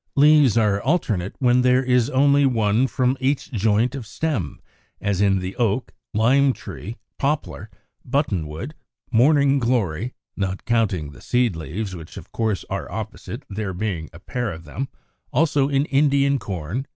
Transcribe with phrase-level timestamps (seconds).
[0.15, 4.59] Leaves are alternate when there is only one from each joint of stem,
[4.99, 7.69] as in the Oak, Lime tree, Poplar,
[8.03, 8.81] Button wood (Fig.
[9.19, 10.13] 74), Morning Glory (Fig.
[10.37, 14.51] 45, not counting the seed leaves, which of course are opposite, there being a pair
[14.51, 14.87] of them);
[15.31, 16.85] also in Indian Corn (Fig.